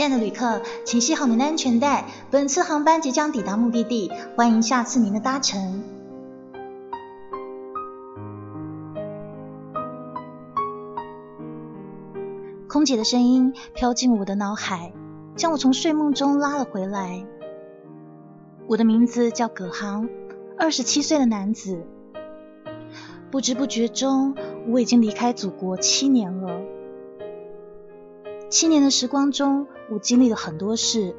[0.00, 5.82] 亲爱的旅客，请系好您的安全带，本次航班即将抵达目的地，欢迎下次您的搭乘。
[12.66, 14.94] 空姐的声音飘进我的脑海，
[15.36, 17.26] 将我从睡梦中拉了回来。
[18.68, 20.08] 我的名字叫葛航，
[20.58, 21.84] 二十七岁的男子。
[23.30, 24.34] 不知不觉中，
[24.66, 26.58] 我已经离开祖国七年了。
[28.48, 31.16] 七年的时光中，我经历了很多事，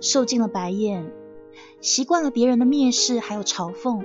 [0.00, 1.12] 受尽了白眼，
[1.80, 4.04] 习惯了别人的蔑视还有嘲讽。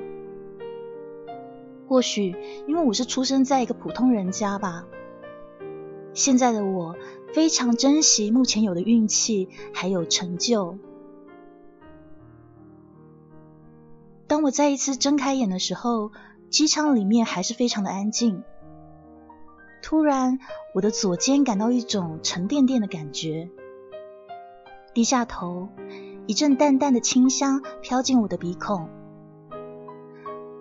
[1.88, 2.36] 或许
[2.68, 4.88] 因为我是出生在一个普通人家吧，
[6.16, 6.96] 现在的我
[7.32, 10.80] 非常珍惜目前有的运气还有成就。
[14.26, 16.12] 当我再一次睁开眼的时候，
[16.50, 18.42] 机舱里面还是非常的安静。
[19.84, 20.40] 突然，
[20.74, 23.52] 我的左肩感到一种沉甸甸的感觉。
[24.96, 25.68] 低下头，
[26.26, 28.88] 一阵淡淡的清香飘进我的鼻孔。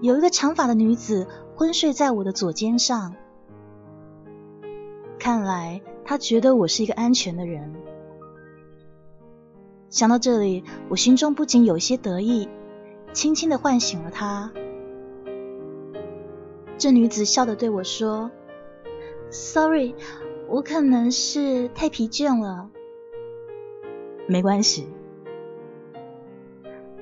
[0.01, 3.15] 有一个长发的女子昏睡在我的左肩上。
[5.21, 7.77] 看来她觉得我是一个安全的人。
[9.89, 12.49] 想到这里，我心中不禁有些得意，
[13.13, 14.53] 轻轻的唤醒了她。
[16.77, 18.33] 这女子笑着对我说。
[19.31, 19.95] Sorry，
[20.49, 22.71] 我可能是太疲倦了。
[24.27, 24.89] 没关系。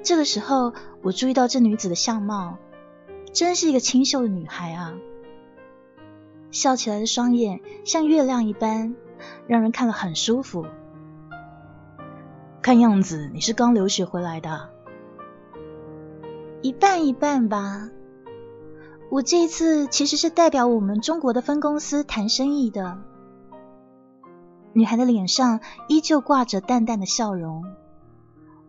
[0.03, 2.59] 这个时候，我注意到这女子的相貌，
[3.33, 4.95] 真是一个清秀的女孩啊！
[6.51, 8.95] 笑起来的双眼像月亮一般，
[9.47, 10.67] 让人看了很舒服。
[12.61, 14.69] 看样子你是刚留学回来的，
[16.61, 17.89] 一半一半吧。
[19.09, 22.99] 我这一次其实是代表我们中国的分公司谈生意的。
[24.75, 27.65] 女孩的脸上依旧挂着淡淡的笑容，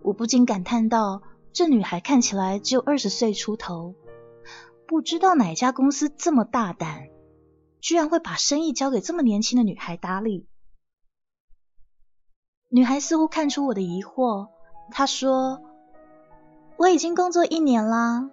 [0.01, 1.21] 我不禁感叹道：
[1.53, 3.95] 这女孩看起来只有二十岁出头，
[4.85, 7.07] 不知道哪家公司这么大胆，
[7.79, 10.47] 居然会把生意交给这么年轻的女孩打理。
[12.69, 14.49] 女孩似乎看出我的疑惑，
[14.91, 15.61] 她说
[16.75, 18.29] ：“我已经工作一年啦。”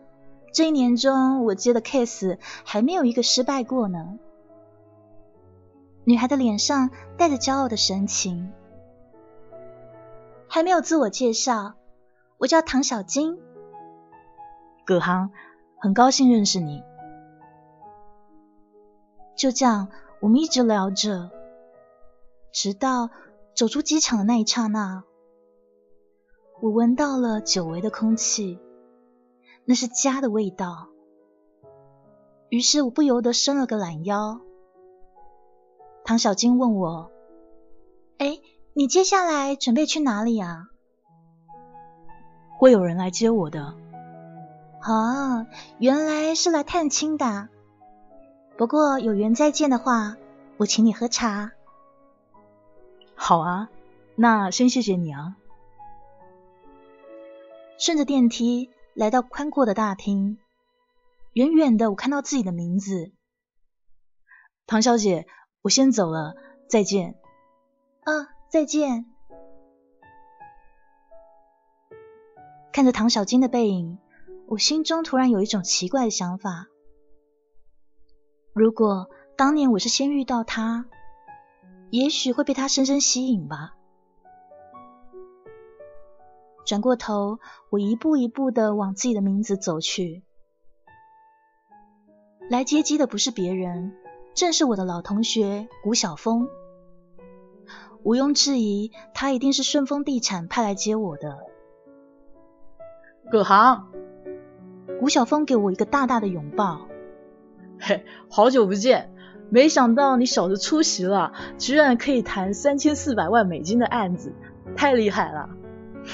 [0.52, 4.19] 这一年中，我接的 case 还没有一个失败过呢。
[6.05, 8.53] 女孩的脸上带着骄傲的神情，
[10.49, 11.75] 还没有自我介绍，
[12.38, 13.38] 我叫唐小金。
[14.87, 15.31] 葛航，
[15.78, 16.83] 很高兴认识你。
[19.37, 19.88] 就这样，
[20.21, 21.31] 我们一直聊着，
[22.53, 23.11] 直到
[23.55, 25.05] 走出机场的那一刹那，
[26.61, 28.59] 我闻到了久违的空气。
[29.67, 30.88] 那是家的味道，
[32.49, 34.41] 于是我不由得伸了个懒腰。
[36.10, 37.09] 唐小金问我
[38.19, 38.41] ：“哎，
[38.72, 40.66] 你接下来准备去哪里啊？”
[42.59, 43.76] 会有人来接我的。
[44.81, 45.47] 啊，
[45.78, 47.49] 原来是来探亲的。
[48.59, 50.16] 不过有缘再见的话，
[50.56, 51.53] 我请你喝茶。
[53.15, 53.69] 好啊，
[54.16, 55.37] 那先谢谢你啊。
[57.78, 58.69] 顺着电梯。
[58.94, 60.38] 来到宽阔的大厅，
[61.34, 63.12] 远远的我看到自己的名字，
[64.66, 65.28] 唐小姐，
[65.62, 66.34] 我先走了，
[66.69, 67.16] 再见。
[68.04, 68.12] 啊，
[68.48, 69.06] 再见。
[72.72, 73.99] 看着唐小金的背影，
[74.47, 76.69] 我心中突然有一种奇怪的想法：
[78.54, 80.87] 如果当年我是先遇到他，
[81.91, 83.75] 也许会被他深深吸引吧。
[86.64, 87.38] 转过头，
[87.69, 90.23] 我一步一步的往自己的名字走去。
[92.49, 93.96] 来接机的不是别人，
[94.35, 96.49] 正是我的老同学谷晓峰。
[98.03, 101.38] 毋庸置疑，他一定是顺丰地产派来接我的。
[103.31, 103.88] 葛航，
[104.99, 106.88] 谷晓峰给我一个大大的拥抱。
[107.79, 109.12] 嘿，好久不见，
[109.50, 114.33] 没想到你小子出席了，居然可以谈三千四百万美金的案子，
[114.76, 115.50] 太厉害了。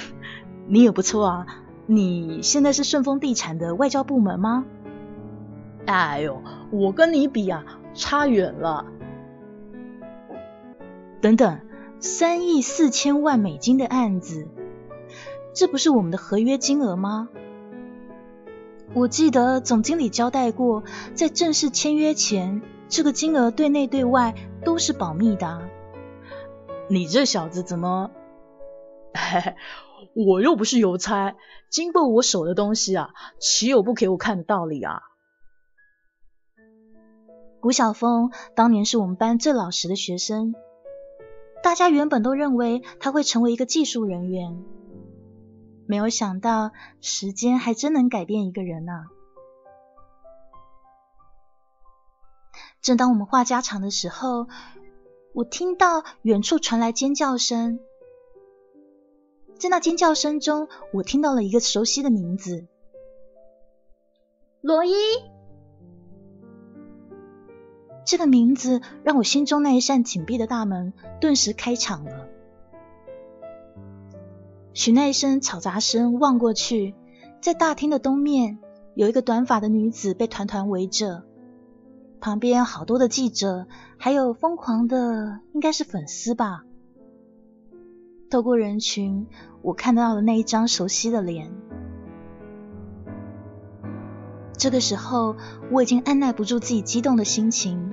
[0.67, 1.47] 你也不错啊，
[1.87, 4.65] 你现在是顺丰地产的外交部门吗？
[5.87, 6.43] 哎呦，
[6.73, 7.65] 我跟你比啊，
[7.97, 8.87] 差远了。
[11.21, 11.61] 等等，
[11.99, 14.47] 三亿四千万美金的案子，
[15.55, 17.29] 这不是我们的合约金额吗？
[18.95, 20.85] 我记得总经理交代过，
[21.15, 24.35] 在正式签约前，这个金额对内对外
[24.65, 25.69] 都是保密的。
[26.89, 28.13] 你这小子怎么？
[30.15, 31.35] 我又不是邮差，
[31.69, 33.11] 经过我手的东西啊，
[33.41, 35.03] 岂有不给我看的道理啊？
[37.67, 40.55] 吴晓峰当年是我们班最老实的学生，
[41.65, 44.65] 大家原本都认为他会成为一个技术人员，
[45.85, 46.71] 没有想到
[47.01, 48.93] 时间还真能改变一个人呢。
[52.81, 54.47] 正当我们话家常的时候，
[55.35, 57.81] 我听到远处传来尖叫声。
[59.59, 62.69] 在那尖叫声中，我听到了一个熟悉的名字——
[64.63, 64.95] 罗伊。
[68.07, 72.29] 这个名字让我心中那一扇紧闭的大门顿时开敞了。
[74.73, 76.95] 许那一声嘈杂声望过去，
[77.41, 78.59] 在大厅的东面
[78.95, 81.25] 有一个短发的女子被团团围着，
[82.21, 83.67] 旁边好多的记者，
[83.99, 86.63] 还有疯狂的，应该是粉丝吧。
[88.31, 89.27] 透过人群，
[89.63, 91.51] 我看到了那一张熟悉的脸。
[94.59, 95.37] 这个时候，
[95.71, 97.93] 我已经按耐不住自己激动的心情，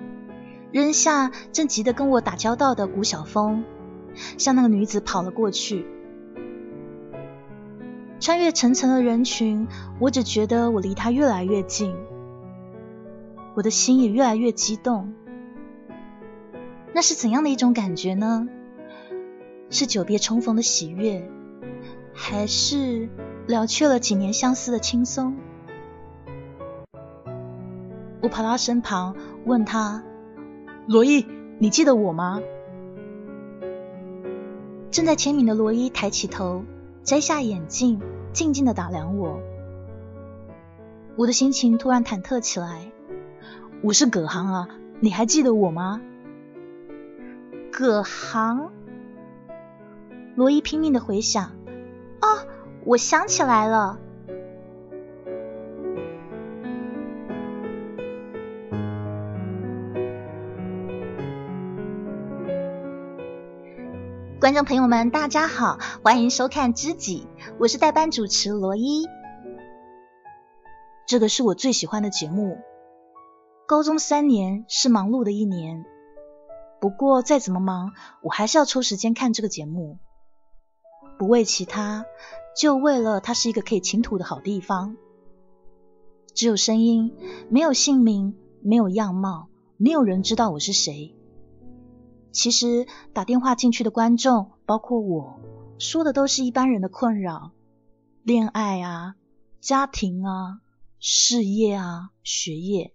[0.72, 3.64] 扔下正急得跟我打交道的古小峰，
[4.38, 5.86] 向那个女子跑了过去。
[8.20, 9.68] 穿越层层的人群，
[10.00, 11.94] 我只觉得我离她越来越近，
[13.56, 15.14] 我的心也越来越激动。
[16.94, 18.48] 那是怎样的一种感觉呢？
[19.70, 21.30] 是久别重逢的喜悦，
[22.14, 23.10] 还是
[23.48, 25.36] 了却了几年相思的轻松？
[28.24, 30.02] 我跑到身旁，问他
[30.88, 31.28] ：“罗伊，
[31.60, 32.42] 你记得我吗？”
[34.90, 36.64] 正在签名的罗伊抬起头，
[37.04, 38.00] 摘下眼镜，
[38.32, 39.42] 静静的打量我。
[41.18, 42.92] 我的心情突然忐忑起来。
[43.82, 44.70] 我是葛航啊，
[45.02, 46.00] 你还记得我吗？
[47.74, 48.72] 葛航。
[50.36, 51.52] 罗伊拼命的回想，
[52.22, 52.48] 哦，
[52.86, 54.00] 我想起来了。
[64.44, 67.30] 观众朋友们，大家好，欢迎收看《知己》，
[67.62, 69.08] 我是代班主持罗伊。
[71.08, 72.58] 这个是我最喜欢的节目。
[73.66, 75.86] 高中三年是忙碌的一年，
[76.82, 79.98] 不过再怎么忙，我还是要抽时间看这个节目。
[81.18, 82.04] 不为其他，
[82.60, 84.98] 就为了它是一个可以倾吐的好地方。
[86.36, 87.16] 只有声音，
[87.48, 89.48] 没有姓名，没有样貌，
[89.78, 91.16] 没有人知道我是谁。
[92.34, 95.40] 其实打电话进去的观众，包括我，
[95.80, 97.52] 说的都是一般人的困扰：
[98.24, 99.16] 恋爱啊，
[99.62, 100.60] 家庭啊，
[101.00, 102.94] 事业啊，学业。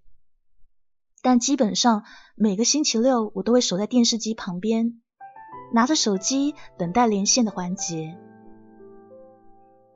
[1.23, 2.05] 但基本上
[2.35, 5.01] 每个星期六，我都会守在电视机旁边。
[5.71, 8.17] 拿着手机等待连线的环节，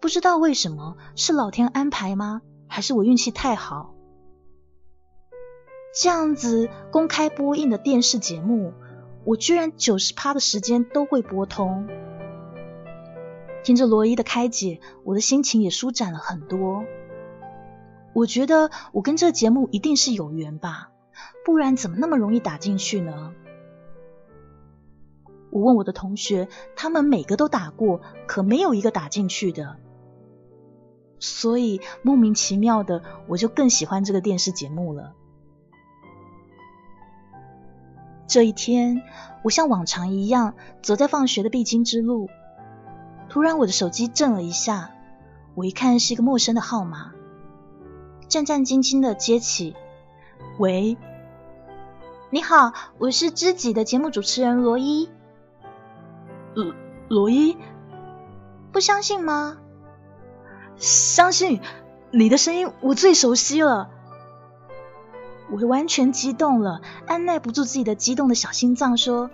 [0.03, 2.43] 不知道为什么是老天安排吗？
[2.69, 3.95] 还是我运气太好？
[5.99, 8.75] 这样子公开播映的电视节目，
[9.25, 11.89] 我居然九十趴的时间都会拨通。
[13.63, 16.85] 听着罗伊的开解，我的心情也舒展了很多。
[18.13, 20.91] 我觉得我跟这个节目一定是有缘吧，
[21.45, 23.33] 不然怎么那么容易打进去呢？
[25.51, 29.77] 我问我的同学，他们每个都打过，可没有一个打进去的。
[31.21, 35.15] 所以莫名其妙的，我就更喜欢这个电视节目了。
[38.27, 39.03] 这一天，
[39.43, 42.29] 我像往常一样走在放学的必经之路，
[43.29, 44.91] 突然我的手机震了一下，
[45.55, 47.13] 我一看是一个陌生的号码，
[48.29, 49.77] 战战兢兢的接起
[50.59, 50.97] ：“喂，
[52.31, 55.11] 你好，我是知己的节目主持人罗伊。”
[56.55, 56.75] 罗
[57.09, 57.57] 罗伊，
[58.73, 59.59] 不相信吗？
[60.77, 61.61] 相信，
[62.11, 63.91] 你的声音我最熟悉了。
[65.53, 69.31] 我完全激动了，按耐不住自己的激动的小心脏，说：“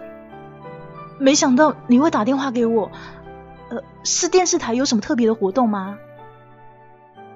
[1.18, 2.90] 没想到你会打电话给我，
[3.70, 5.96] 呃，是电视台有什么特别的活动吗？”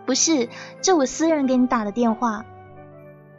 [0.05, 0.49] 不是，
[0.81, 2.45] 这我私人给你打的电话。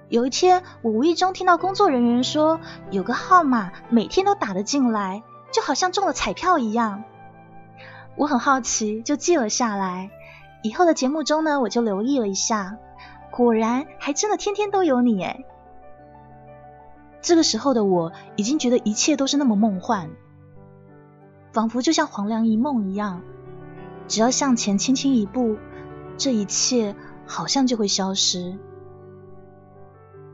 [0.09, 2.59] 有一天，我无意中听到工作人员说，
[2.89, 5.21] 有个号码每天都打得进来。
[5.51, 7.03] 就好像中了彩票一样，
[8.15, 10.09] 我很好奇，就记了下来。
[10.63, 12.77] 以后的节目中呢，我就留意了一下，
[13.35, 15.43] 果然还真的天天都有你哎。
[17.19, 20.11] 这个时候的我已经觉得一切都是那么梦幻。
[21.51, 23.21] 仿佛就像黄粱一梦一样，
[24.07, 25.57] 只要向前轻轻一步，
[26.15, 28.57] 这一切好像就会消失。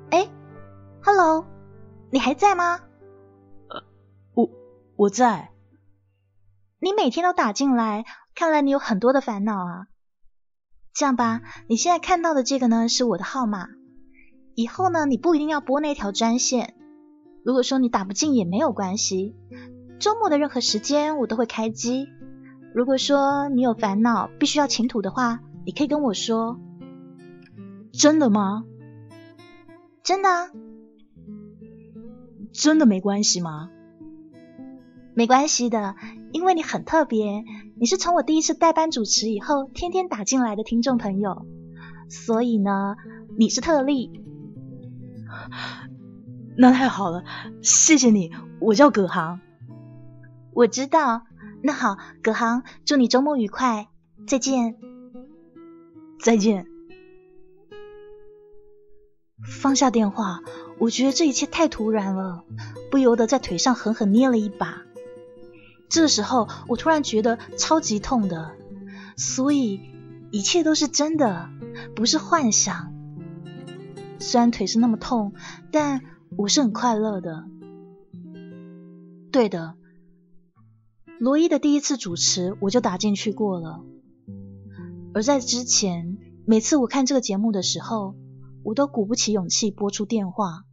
[0.09, 0.27] 哎
[1.01, 1.45] ，Hello，
[2.09, 2.81] 你还在吗？
[3.69, 3.83] 呃，
[4.33, 4.49] 我
[4.97, 5.51] 我在。
[6.79, 8.03] 你每天都打进来，
[8.35, 9.87] 看来你有很多的烦恼啊。
[10.93, 13.67] 这样吧，你现在看到的这个呢是我的号码，
[14.55, 16.75] 以后呢你不一定要拨那条专线。
[17.45, 19.35] 如果说你打不进也没有关系。
[19.99, 22.07] 周末的任何时间我都会开机。
[22.73, 26.59] 如果说你有烦恼，必须要请土的话，你可以跟我说。
[27.91, 28.63] 真的吗？
[30.03, 30.51] 真的。
[32.51, 33.69] 真的没关系吗？
[35.13, 35.95] 没关系的，
[36.31, 37.43] 因为你很特别，
[37.79, 41.45] 你是从我第一次代班主持以后，天天打进来的听众朋友，
[42.09, 42.97] 所以呢，
[43.37, 44.21] 你是特例。
[46.57, 47.23] 那太好了，
[47.61, 48.31] 谢谢你。
[48.59, 49.39] 我叫葛航。
[50.53, 51.23] 我知道，
[51.63, 53.87] 那好，葛航，祝你周末愉快，
[54.27, 54.75] 再见，
[56.21, 56.67] 再见。
[59.41, 60.41] 放下电话，
[60.79, 62.43] 我觉得这一切太突然了，
[62.91, 64.81] 不由得在腿上狠狠捏了一把。
[65.89, 68.51] 这时候，我突然觉得超级痛的，
[69.17, 69.81] 所以
[70.31, 71.49] 一切都是真的，
[71.95, 72.93] 不是幻想。
[74.19, 75.33] 虽然腿是那么痛，
[75.71, 76.01] 但
[76.37, 77.45] 我是很快乐的。
[79.31, 79.75] 对的。
[81.19, 83.83] 罗伊的第一次主持，我就打进去过了。
[85.13, 88.15] 而在之前，每次我看这个节目的时候，
[88.63, 90.63] 我都鼓不起勇气拨出电话。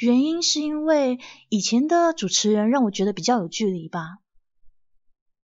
[0.00, 4.18] 原因是因为以前的主持人让我觉得比较有距离吧。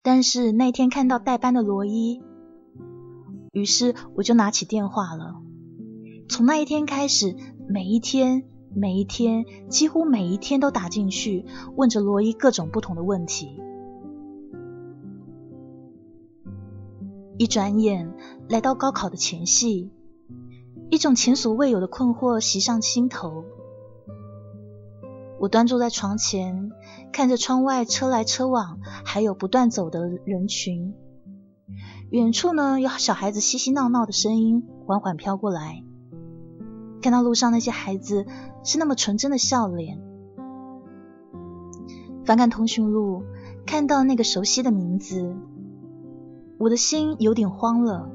[0.01, 2.21] 但是那天看到代班的罗伊，
[3.51, 5.41] 于是我就拿起电话了。
[6.27, 7.35] 从那一天开始，
[7.67, 8.43] 每一天。
[8.71, 11.43] 每一天，几乎每一天都打进去，
[11.75, 13.59] 问着罗伊各种不同的问题。
[17.39, 18.13] 一转眼
[18.47, 19.89] 来到高考的前夕，
[20.91, 23.43] 一种前所未有的困惑袭上心头。
[25.39, 26.69] 我端坐在床前，
[27.13, 30.93] 看着窗外车来车往，还有不断走的人群。
[32.09, 35.83] 远处呢，有小孩子嬉嬉闹闹的声音缓缓飘过来。
[37.01, 38.25] 看到路上那些孩子
[38.63, 40.01] 是那么纯真的笑脸，
[42.25, 43.23] 翻看通讯录，
[43.65, 45.37] 看到那个熟悉的名字，
[46.57, 48.11] 我的心有点慌了。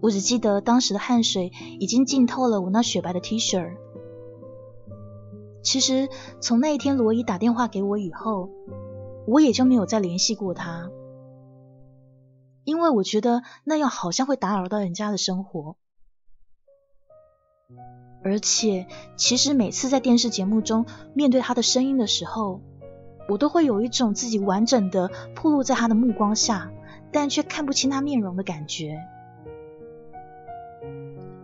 [0.00, 3.83] 我只记得当时的汗水已经浸透了我那雪白的 T 恤。
[5.64, 6.08] 其实
[6.40, 8.50] 从那一天罗伊打电话给我以后，
[9.26, 10.90] 我也就没有再联系过他，
[12.62, 15.76] 因为我觉得那样好像会打扰到人家的生活。
[18.22, 22.60] 而且，其实每次在电视节目中面对他的声音的时候，
[23.28, 26.70] 我都会有一种自己完整的暴露在他的目光下，
[27.10, 28.98] 但却看不清他面容的感觉。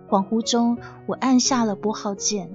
[0.09, 2.51] 恍惚中，我按下了拨号键，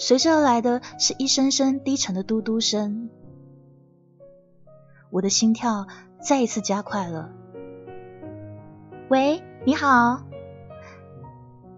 [0.00, 3.10] 随之而来的是一声声低沉的嘟嘟声，
[5.10, 5.86] 我的心跳
[6.22, 7.30] 再一次加快了。
[9.10, 10.22] 喂，你好。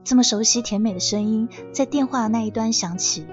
[0.04, 3.26] 这么熟悉甜美的声音在电话那一端响起。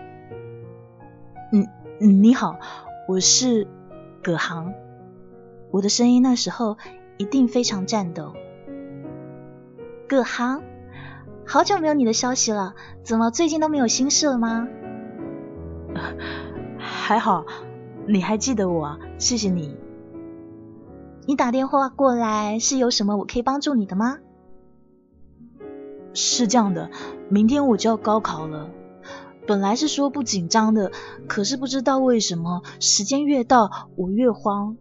[1.51, 1.67] 嗯，
[2.00, 2.58] 你好，
[3.08, 3.67] 我是
[4.24, 4.74] 葛航。
[5.69, 6.79] 我的声音那时候
[7.19, 8.34] 一定非常颤抖。
[10.08, 10.63] 葛航，
[11.51, 14.68] 好久没有你的消息了，怎么最近都没有心事了吗？
[16.77, 17.44] 还好，
[18.08, 19.75] 你还记得我，谢谢你。
[21.25, 24.20] 你打电话过来是有什么我可以帮助你的吗？
[26.13, 26.91] 是这样的，
[27.29, 28.70] 明天我就要高考了。
[29.48, 30.91] 本来是说不紧张的，
[31.27, 34.77] 可是不知道为什么，时间越到我越慌。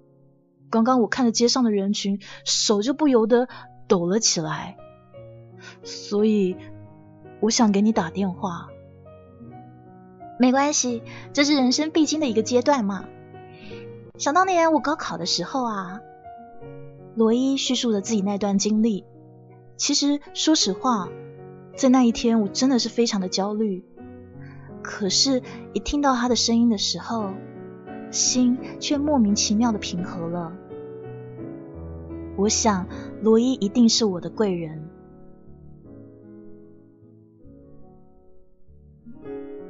[0.68, 3.48] 刚刚我看着街上的人群，手就不由得
[3.88, 4.76] 抖了起来。
[5.88, 6.54] 所以
[7.40, 8.68] 我想给你打电话。
[10.38, 11.02] 没关系，
[11.32, 13.06] 这是人生必经的一个阶段嘛。
[14.18, 16.00] 想当年我高考的时候啊，
[17.14, 19.04] 罗伊叙述了自己那段经历。
[19.76, 21.08] 其实，说实话，
[21.74, 23.84] 在那一天，我真的是非常的焦虑。
[24.82, 25.42] 可是，
[25.72, 27.30] 一听到他的声音的时候，
[28.10, 30.52] 心却莫名其妙的平和了。
[32.36, 32.86] 我想，
[33.22, 34.90] 罗伊一定是我的贵人。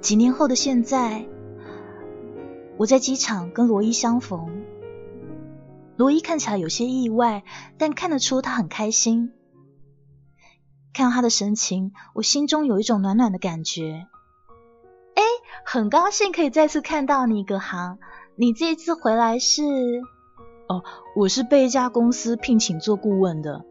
[0.00, 1.26] 几年后的现在，
[2.76, 4.64] 我在机场跟罗伊相逢。
[5.96, 7.42] 罗伊看起来有些意外，
[7.76, 9.32] 但看得出他很开心。
[10.92, 14.06] 看到他的神情，我心中有一种暖暖的感觉。
[15.14, 15.22] 哎，
[15.64, 17.98] 很高兴可以再次看到你，葛航。
[18.36, 19.62] 你这次回来是？
[20.68, 20.84] 哦，
[21.16, 23.64] 我是被一家公司聘请做顾问的。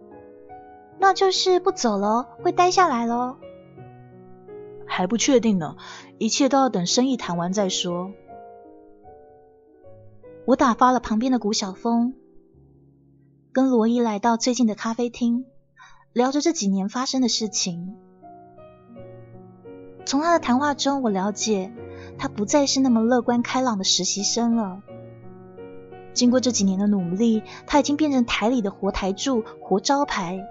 [0.99, 3.37] 那就是不走了，会待下来喽？
[4.97, 5.75] 还不确定呢，
[6.17, 8.13] 一切都要等生意谈完再说。
[10.43, 12.15] 我打发了旁边的古小峰，
[13.51, 15.45] 跟罗伊来到最近的咖啡厅，
[16.13, 17.95] 聊着这几年发生的事情。
[20.03, 21.71] 从他的谈话中，我了解
[22.17, 24.81] 他不再是那么乐观开朗的实习生了。
[26.15, 30.43] 经过这几年的努力，他已经变成台里的活台柱、活招牌。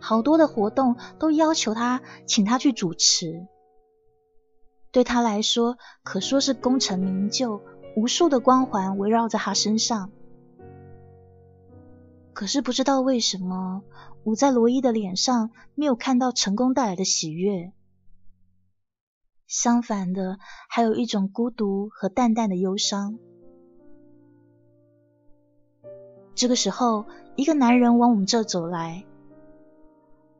[0.00, 3.46] 好多的活动都要求他，请他去主持。
[4.90, 7.60] 对他来说，可说是功成名就，
[7.96, 10.10] 无数的光环围绕在他身上。
[12.32, 13.82] 可是不知道为什么，
[14.22, 17.72] 我在罗伊的脸上没有看到成功带来的喜悦。
[19.46, 20.38] 相反的，
[20.68, 23.18] 还有一种孤独和淡淡的忧伤。
[26.34, 29.04] 这个时候，一个男人往我们这走来。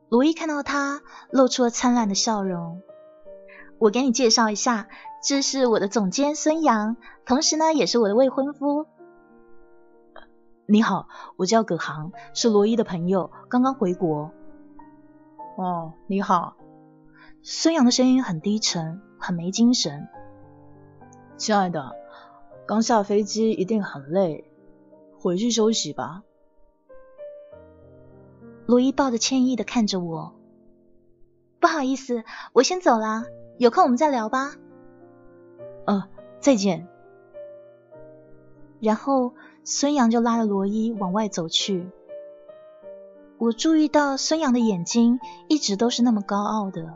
[0.09, 2.81] 罗伊看到他，露出了灿烂的笑容。
[3.77, 4.87] 我给你介绍一下，
[5.23, 8.87] 这是我的总监孙杨，同时呢，也是我的未婚夫。
[10.65, 14.31] 你好，我叫葛航，是罗伊的朋友，刚刚回国。
[15.57, 16.55] 哦，你好。
[17.43, 20.07] 孙杨的声音很低沉，很没精神。
[21.37, 21.95] 亲爱的，
[22.67, 24.51] 刚下飞机一定很累，
[25.19, 26.23] 回去休息吧。
[28.69, 30.35] 罗伊抱着歉意的看着我，
[31.59, 32.23] 不好意思，
[32.53, 33.25] 我先走了，
[33.57, 34.53] 有空我们再聊吧。
[35.87, 36.07] 呃，
[36.39, 36.87] 再见。
[38.79, 39.33] 然后
[39.63, 41.89] 孙杨就拉着罗伊往外走去。
[43.39, 46.93] 我注意到孙杨的眼睛一直都是那么高傲的。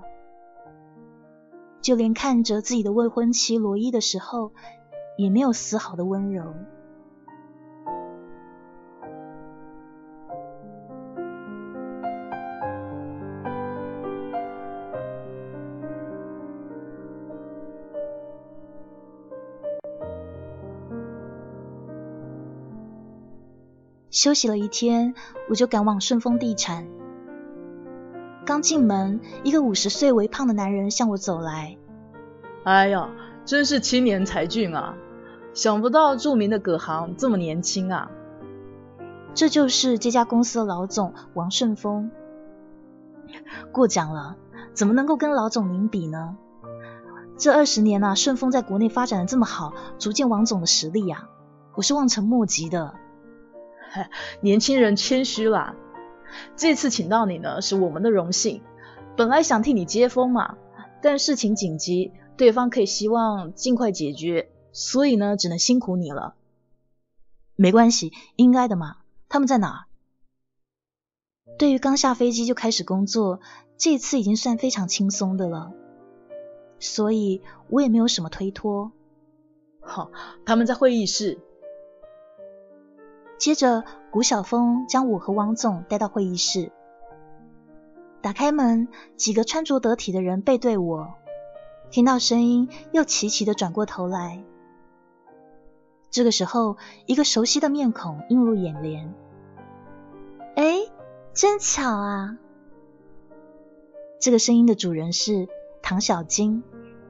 [1.82, 4.52] 就连看着自己的未婚妻罗伊的时候，
[5.18, 6.54] 也没有丝毫的温柔。
[24.14, 25.16] 休息了一天，
[25.50, 26.86] 我就赶往顺丰地产。
[28.46, 31.78] 刚进门，一个五十岁微胖的男人向我走来。
[32.64, 33.10] 哎呀，
[33.44, 34.96] 真是青年才俊啊！
[35.56, 38.12] 想不到著名的葛航这么年轻啊！
[39.34, 42.12] 这就是这家公司的老总王顺丰。
[43.72, 44.38] 过奖了，
[44.74, 46.38] 怎么能够跟老总您比呢？
[47.36, 51.28] 这二十年呐，顺丰在国内发展的这么好，足见王总的实力呀，
[51.74, 52.94] 我是望尘莫及的。
[54.42, 55.76] 年轻人谦虚啦。
[56.56, 58.62] 这次请到你呢，是我们的荣幸。
[59.16, 60.58] 本来想替你接风嘛，
[61.02, 66.36] 但事情紧急，对方可以希望尽快解决，所以呢，只能辛苦你了。
[67.56, 68.98] 没关系，应该的嘛。
[69.30, 69.86] 他们在哪？
[71.60, 73.40] 对于刚下飞机就开始工作，
[73.78, 75.72] 这次已经算非常轻松的了，
[76.80, 78.92] 所以我也没有什么推脱。
[79.82, 80.12] 好，
[80.46, 81.40] 他们在会议室。
[83.38, 86.72] 接着，古小峰将我和王总带到会议室。
[88.22, 91.14] 打开门，几个穿着得体的人背对我，
[91.92, 94.44] 听到声音又齐齐的转过头来。
[96.10, 99.14] 这个时候，一个熟悉的面孔映入眼帘。
[100.56, 100.78] 哎，
[101.34, 102.38] 真巧啊！
[104.22, 105.50] 这个声音的主人是
[105.82, 106.64] 唐小金，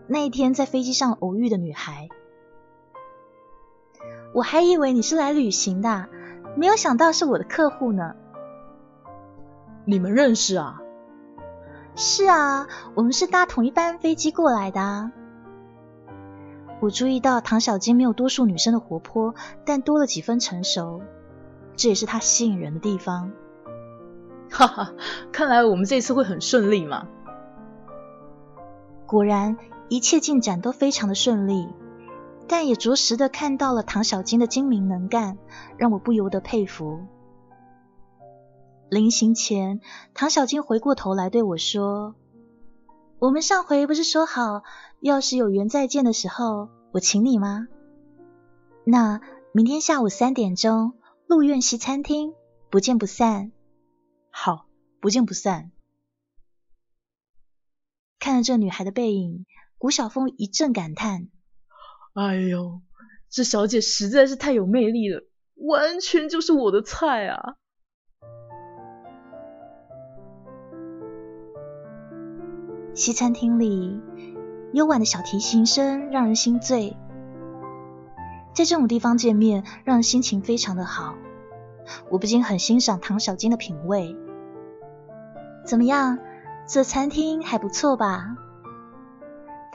[0.08, 2.10] 那一天在飞机上偶遇的女孩。
[4.34, 6.08] 我还以为你是来旅行的。
[6.56, 8.16] 没有想到是我的客户呢。
[9.86, 10.82] 你们认识啊？
[11.96, 15.12] 是啊，我们是搭同一班飞机过来的。
[16.80, 21.02] 我注意到唐小金没有多数女生的活泼，但多了几分成熟，
[21.76, 23.32] 这也是她吸引人的地方。
[24.52, 24.94] 哈哈，
[25.32, 27.08] 看来我们这次会很顺利嘛。
[29.06, 31.70] 果然，一切进展都非常的顺利。
[32.48, 35.38] 但也着实的看到了唐小金的精明能干，
[35.78, 37.06] 让我不由得佩服。
[38.90, 39.82] 临行前，
[40.14, 42.16] 唐小金回过头来对我说
[43.18, 44.64] ：“我们上回不是说好，
[45.00, 47.68] 要是有缘再见的时候，我请你吗？
[48.86, 50.94] 那明天下午三点钟，
[51.26, 52.34] 陆苑西餐厅，
[52.70, 53.52] 不见不散。”
[54.30, 54.68] 好，
[55.00, 55.72] 不见不散。
[58.20, 59.46] 看着这女孩的背影，
[59.78, 61.30] 古小峰一阵感叹。
[62.14, 62.82] 哎呦，
[63.30, 65.24] 这小姐实在是太有魅力了，
[65.56, 67.56] 完全就是我的菜啊！
[72.94, 74.00] 西餐厅里，
[74.74, 76.96] 幽婉的小提琴声让人心醉。
[78.54, 81.16] 在这种地方见面，让人心情非常的好。
[82.12, 84.16] 我不禁很欣赏唐小金的品味。
[85.66, 86.20] 怎么样，
[86.68, 88.38] 这餐厅还不错吧？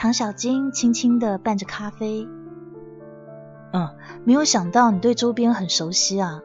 [0.01, 2.29] 唐小金轻轻的拌着咖啡。
[3.73, 3.89] 嗯，
[4.25, 6.41] 没有想到你对周边很熟悉啊。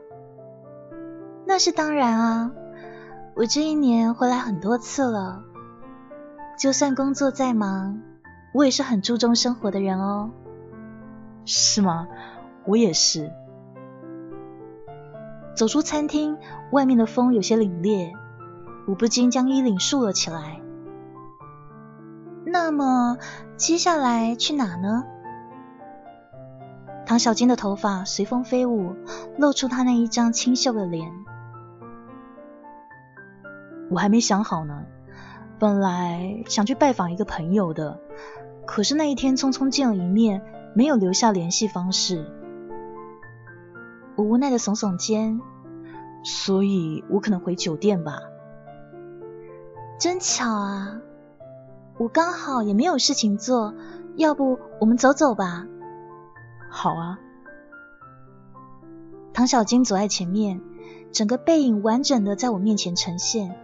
[1.46, 2.52] 那是当然啊，
[3.36, 5.44] 我这一年回来很多次了。
[6.58, 8.02] 就算工作再忙，
[8.56, 10.32] 我也是很注重生活的人哦。
[11.46, 12.08] 是吗？
[12.66, 13.32] 我也是。
[15.56, 16.39] 走出餐厅，
[16.72, 18.13] 外面的风有些凛冽，
[18.88, 20.60] 我不禁将衣领束了起来。
[22.54, 23.18] 那么
[23.58, 25.06] 接下来去哪呢？
[27.04, 28.96] 唐小金的头发随风飞舞，
[29.39, 31.12] 露出他那一张清秀的脸。
[33.89, 34.84] 我还没想好呢，
[35.58, 38.00] 本来想去拜访一个朋友的，
[38.68, 40.44] 可是那一天匆匆见了一面，
[40.76, 42.24] 没有留下联系方式。
[44.16, 45.42] 我无奈的耸耸肩，
[46.24, 48.20] 所以我可能回酒店吧。
[50.00, 51.02] 真巧啊，
[52.04, 53.74] 我刚好也没有事情做，
[54.18, 55.66] 要不我们走走吧？
[56.70, 57.18] 好啊。
[59.34, 60.62] 唐小金走在前面，
[61.13, 63.58] 整个背影完整的在我面前呈现。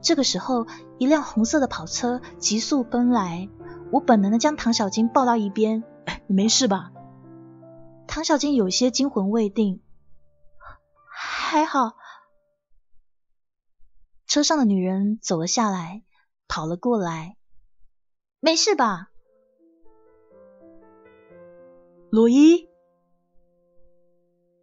[0.00, 3.48] 这个时候，一辆红色的跑车急速奔来，
[3.90, 5.82] 我本能的将唐小金抱到一边。
[6.28, 6.92] 你没事吧？
[8.06, 9.80] 唐小金有些惊魂未定，
[11.10, 11.94] 还好。
[14.28, 16.04] 车上的女人走了下来，
[16.54, 17.38] 跑了过来，
[18.38, 19.08] 没事吧？
[22.10, 22.68] 罗伊，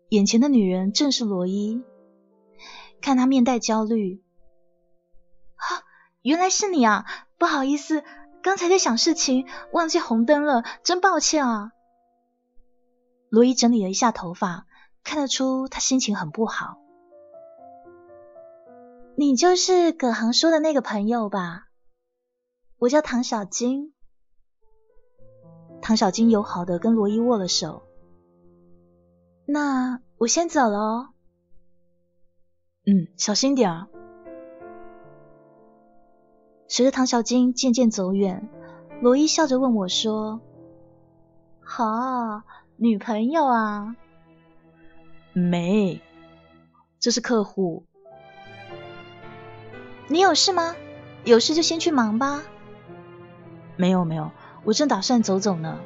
[0.10, 1.82] 眼前的女人正是罗伊，
[3.02, 4.22] 看她面带焦虑，
[5.56, 5.82] 啊，
[6.22, 7.08] 原来是你啊！
[7.40, 8.04] 不好意思，
[8.44, 11.72] 刚才在想事情，忘记红灯了，真抱歉啊。
[13.30, 14.68] 罗伊整理了一下头发，
[15.04, 16.78] 看得出他心情很不好。
[19.16, 21.66] 你就是葛航说的那个朋友吧？
[22.80, 23.94] 我叫唐小金。
[25.82, 27.84] 唐小金友好的跟罗伊握了手。
[29.46, 31.10] 那我先走了哦。
[32.86, 33.88] 嗯，小心点啊。
[36.68, 38.48] 随着唐小金渐渐走远，
[39.02, 40.42] 罗伊笑着问我说
[41.62, 42.44] ：“好。”
[42.82, 43.98] 女朋友啊？
[45.34, 46.02] 没，
[46.98, 47.84] 这是客户。
[50.08, 50.78] 你有事吗？
[51.26, 52.42] 有事就先去忙吧。
[53.80, 54.32] 没有没有，
[54.66, 55.80] 我正打算走走呢。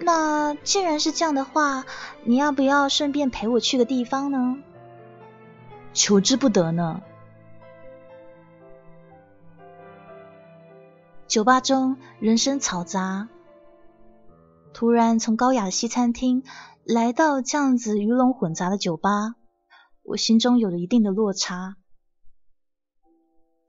[0.00, 1.86] 那既然是这样的话，
[2.24, 4.58] 你要不要顺便陪我去个地方呢？
[5.92, 7.00] 求之不得呢。
[11.28, 13.28] 酒吧中人声嘈杂。
[14.72, 16.42] 突然从高雅的西餐厅
[16.82, 19.36] 来到这样子鱼龙混杂的酒吧，
[20.02, 21.76] 我心中有了一定的落差。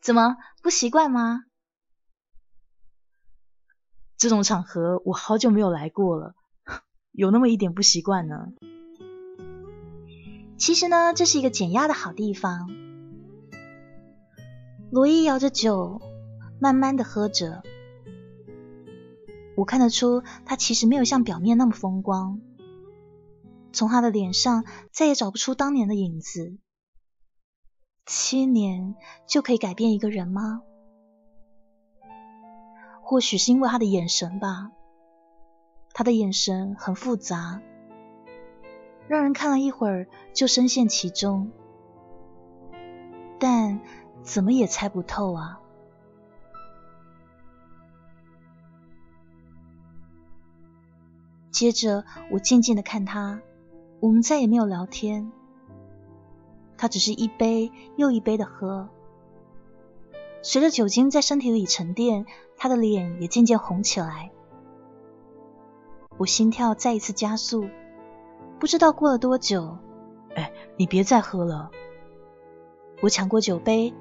[0.01, 1.44] 怎么不习惯吗？
[4.17, 6.35] 这种场合我好久没有来过了，
[7.11, 8.53] 有那么一点不习惯呢。
[10.57, 12.69] 其实呢，这是一个减压的好地方。
[14.89, 16.01] 罗伊摇着酒，
[16.61, 17.61] 慢慢的喝着。
[19.57, 22.39] 我看得出，他其实没有像表面那么风光。
[23.73, 26.57] 从他的脸上再也找不出当年的影子。
[28.05, 28.95] 七年
[29.27, 30.61] 就可以改变一个人吗？
[33.05, 34.71] 或许是因为他的眼神吧。
[35.93, 37.61] 他的眼神很复杂，
[39.07, 41.51] 让人看了一会儿就深陷其中，
[43.39, 43.79] 但
[44.23, 45.61] 怎么也猜不透啊。
[51.51, 53.39] 接着，我静静的看他，
[53.99, 55.31] 我们再也没有聊天。
[56.75, 58.89] 他只是一杯又一杯的喝，
[60.41, 62.25] 随着酒精在身体里沉淀，
[62.57, 64.31] 他的脸也渐渐红起来。
[66.17, 67.69] 我心跳再一次加速，
[68.59, 69.77] 不知道过了多久。
[70.35, 71.71] 哎，你别再喝了。
[73.01, 73.93] 我抢过酒杯，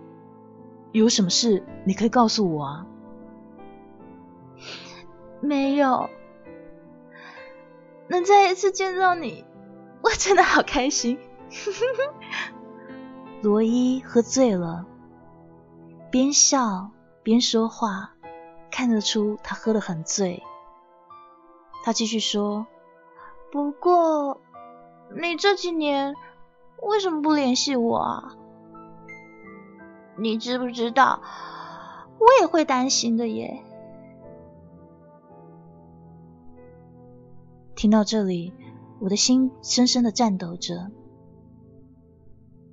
[0.92, 2.86] 有什么事你可以告诉我啊。
[5.40, 6.08] 没有。
[8.08, 9.44] 能再一次见到你，
[10.02, 11.18] 我真的好开心。
[13.42, 14.86] 罗伊喝醉了，
[16.10, 16.90] 边笑
[17.22, 18.13] 边说话，
[18.74, 20.42] 看得出他喝得很醉。
[21.84, 22.66] 他继续说
[23.52, 24.40] ：“不过，
[25.14, 26.16] 你这几年
[26.82, 28.36] 为什么不联系我啊？
[30.18, 31.22] 你知不知道，
[32.18, 33.62] 我也会担心的耶。
[37.76, 38.52] 听到这里，
[38.98, 40.90] 我的心深深的颤抖着。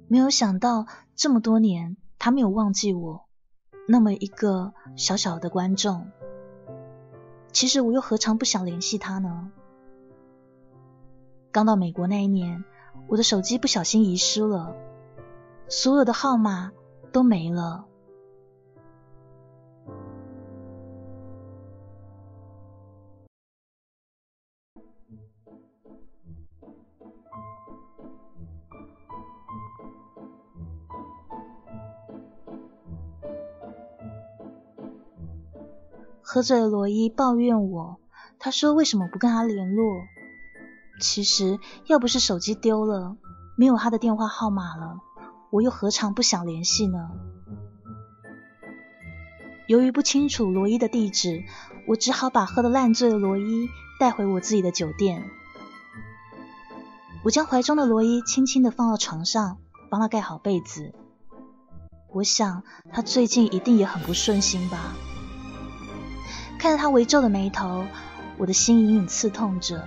[0.07, 3.25] 没有想到这么多年，他没有忘记我，
[3.91, 6.07] 那么一个小小的观众。
[7.51, 9.51] 其实我又何尝不想联系他呢？
[11.51, 12.63] 刚到美国那一年，
[13.09, 14.73] 我的手机不小心遗失了，
[15.67, 16.71] 所有的号码
[17.11, 17.83] 都没了。
[36.33, 37.99] 喝醉的罗伊抱怨我，
[38.39, 39.83] 他说为什么不跟他联络？
[41.01, 43.17] 其实要不是手机丢了，
[43.57, 45.01] 没有他的电话号码了，
[45.49, 47.09] 我又何尝不想联系呢？
[49.67, 51.43] 由于不清楚罗伊的地址，
[51.85, 53.67] 我只好把喝得烂醉的罗伊
[53.99, 55.29] 带回我自己的酒店。
[57.25, 59.57] 我将怀中的罗伊轻轻地放到床上，
[59.89, 60.93] 帮他盖好被子。
[62.13, 62.63] 我想
[62.93, 64.95] 他最近一定也很不顺心吧。
[66.61, 67.87] 看着他微皱的眉头，
[68.37, 69.83] 我的心隐隐刺痛着。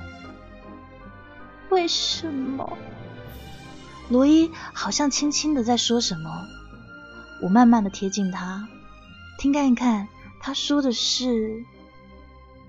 [1.71, 2.77] 为什么？
[4.09, 6.29] 罗伊好像轻轻的在说什么。
[7.41, 8.67] 我慢慢的贴近他，
[9.39, 10.09] 听看一看，
[10.41, 11.63] 他说的是：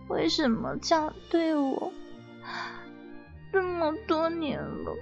[0.08, 1.92] 为什么这样对我？
[3.52, 4.96] 这么多年了，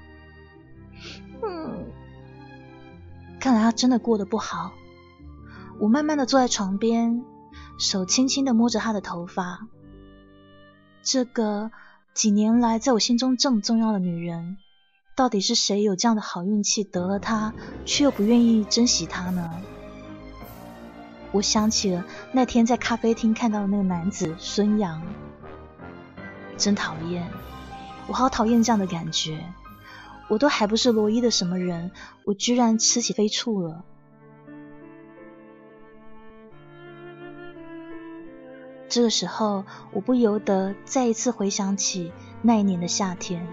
[1.41, 1.91] 嗯，
[3.37, 4.71] 看来他真的过得不好。
[5.77, 7.21] 我慢慢的坐在床边。
[7.77, 9.67] 手轻轻的摸着她的头发，
[11.01, 11.71] 这个
[12.13, 14.57] 几年来在我心中这么重要的女人，
[15.15, 17.53] 到底是谁有这样的好运气得了她，
[17.85, 19.49] 却又不愿意珍惜她呢？
[21.31, 25.01] 我想起了那天在咖啡厅看到的那个男子孙杨，
[26.57, 27.27] 真讨厌，
[28.07, 29.43] 我好讨厌这样的感觉。
[30.29, 31.91] 我都还不是罗伊的什么人，
[32.23, 33.83] 我居然吃起飞醋了。
[38.89, 42.11] 这个时候，我不由得再一次回想起
[42.43, 43.47] 那一年的夏天。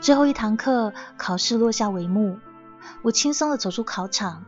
[0.00, 2.38] 最后一堂课，考试落下帷幕，
[3.02, 4.44] 我轻松的走出考场，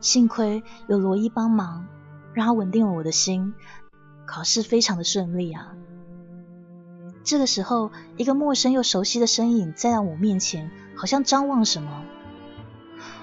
[0.00, 1.86] 幸亏有罗伊帮忙。
[2.38, 3.52] 让他稳定了我的心，
[4.24, 5.74] 考试非常的顺利啊。
[7.24, 12.04] 这个时候，一个陌生又熟悉的身影在我面前，好像张望什么。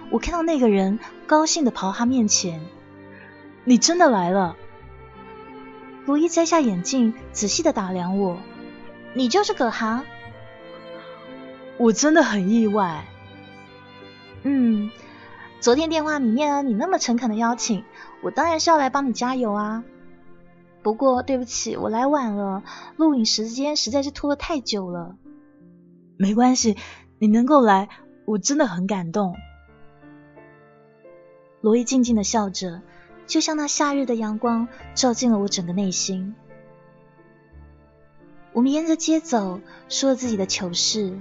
[0.10, 2.60] 我看到那个人，高兴的跑他面前
[3.63, 4.58] ：“你真的来了！”
[6.06, 8.38] 罗伊摘下眼镜，仔细的打量我
[9.15, 10.04] ：“你就是葛航？”
[11.80, 13.06] 我真的很意外。
[14.43, 14.91] 嗯。
[15.65, 17.86] 昨天电话里面，你那么诚恳的邀请，
[18.21, 19.84] 我当然是要来帮你加油啊。
[20.84, 22.62] 不过对不起，我来晚了，
[22.97, 25.15] 录影时间实在是拖了太久了。
[26.17, 26.78] 没关系，
[27.17, 27.89] 你能够来，
[28.25, 29.34] 我真的很感动。
[31.62, 32.84] 罗伊静静的笑着，
[33.25, 36.36] 就像那夏日的阳光照进了我整个内心。
[38.54, 41.17] 我们沿着街走，说了自己的糗事，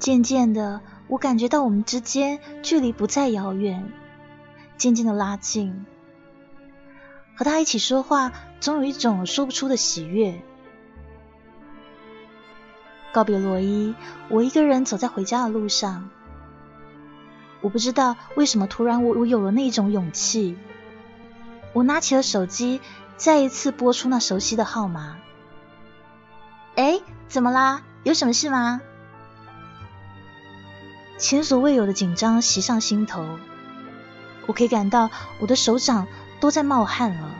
[0.00, 0.80] 渐渐的。
[1.12, 3.92] 我感觉到我们之间距离不再遥远，
[4.78, 5.84] 渐渐的拉近。
[7.36, 10.40] 和他一起说话，总有一种说不出的喜悦。
[13.12, 13.94] 告别罗伊，
[14.30, 16.08] 我一个人走在回家的路上。
[17.60, 20.56] 我不知道为什么，突然我我有了那种勇气。
[21.74, 22.80] 我拿起了手机，
[23.18, 25.18] 再一次拨出那熟悉的号码。
[26.76, 27.82] 哎，怎么啦？
[28.02, 28.80] 有什么事吗？
[31.22, 33.24] 前所未有的紧张袭上心头，
[34.46, 35.08] 我可以感到
[35.38, 36.08] 我的手掌
[36.40, 37.30] 都在冒汗了。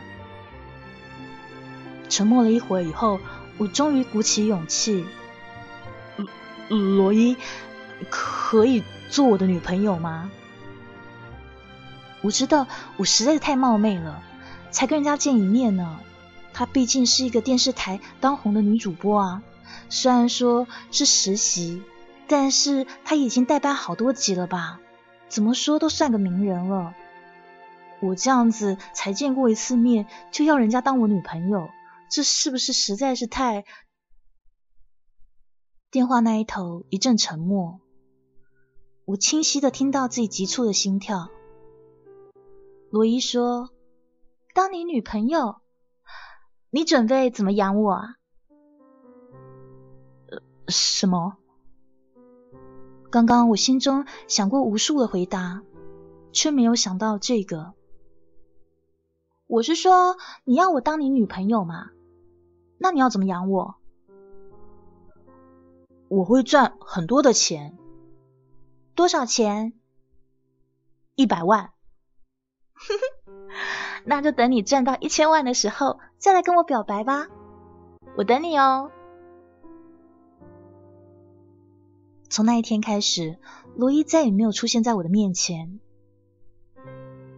[2.07, 3.19] 沉默了一会儿以后，
[3.57, 5.05] 我终于鼓起勇气
[6.69, 7.35] ：“罗伊，
[8.09, 10.31] 可以做我的女朋友吗？”
[12.23, 12.65] 我知道
[12.95, 14.23] 我实在是太冒昧了，
[14.71, 15.99] 才跟人家见一面呢。
[16.53, 19.43] 她毕竟是一个电视台当红的女主播啊，
[19.89, 21.83] 虽然说是实习。
[22.27, 24.79] 但是他已经代班好多集了吧？
[25.29, 26.93] 怎么说都算个名人了。
[28.01, 31.69] 我这样子才见过一次面，就要人家当我女朋友，
[32.11, 33.63] 这是不是实在是太……
[35.89, 37.79] 电话那一头一阵沉默，
[39.05, 41.29] 我清晰的听到自己急促的心跳。
[42.91, 43.69] 罗伊说
[44.53, 45.61] ：“当你女朋友，
[46.69, 48.15] 你准备怎么养我啊？”
[50.67, 51.37] 什么？
[53.13, 55.61] 刚刚我心中想过无数的回答，
[56.31, 57.75] 却没有想到这个。
[59.45, 61.91] 我是说，你要我当你女朋友吗？
[62.79, 63.75] 那你要怎么养我？
[66.07, 67.77] 我会赚很多的钱。
[68.95, 69.73] 多少钱？
[71.13, 71.69] 一百万。
[74.05, 77.27] 那就等你赚到一千万的时候，再来跟我表白吧。
[78.17, 78.89] 我等你哦。
[82.33, 83.37] 从那一天开始，
[83.75, 85.79] 罗伊再也没有出现在我的面前。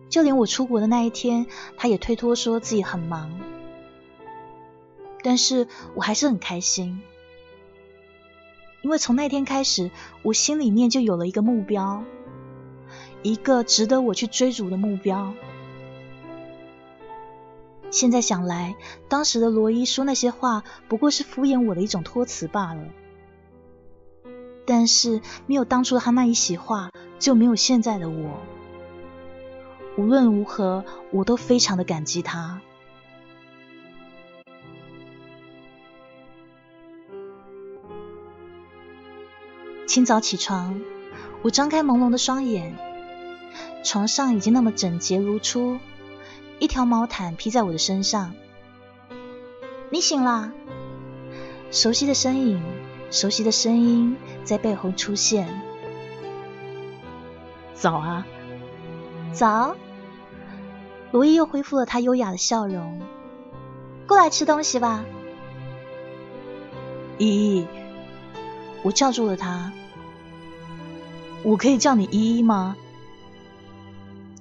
[0.07, 3.37] 就连我出国的那一天，他也推脱说自己很忙。
[5.21, 7.01] 但是我还是很开心，
[8.83, 9.91] 因为从那天开始，
[10.23, 12.01] 我心里面就有了一个目标，
[13.21, 15.33] 一个值得我去追逐的目标。
[17.91, 18.77] 现在想来，
[19.09, 22.85] 当时的罗伊说那些话，不过是敷衍我的一种托词罢了。
[24.65, 28.39] 但是没有当初他那一席话，就没有现在的我。
[29.97, 32.61] 无论如何，我都非常的感激他。
[39.87, 40.81] 清早起床，
[41.41, 42.75] 我张开朦胧的双眼，
[43.83, 45.77] 床上已经那么整洁如初，
[46.59, 48.33] 一条毛毯披在我的身上。
[49.91, 50.51] 你醒啦，
[51.71, 52.61] 熟悉的身影，
[53.11, 54.17] 熟悉的声音。
[54.45, 55.49] 在背后出现。
[57.73, 58.25] 早啊，
[59.33, 59.75] 早。
[61.11, 63.01] 罗伊又恢复了他优雅的笑容。
[64.07, 65.03] 过来吃东西吧。
[67.17, 67.67] 依依，
[68.83, 69.71] 我叫住了他。
[71.43, 72.75] 我可以叫你依依吗？